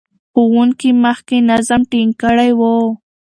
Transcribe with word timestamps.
ښوونکي 0.31 0.89
مخکې 1.03 1.37
نظم 1.49 1.81
ټینګ 1.91 2.11
کړی 2.21 2.51
و. 2.59 2.61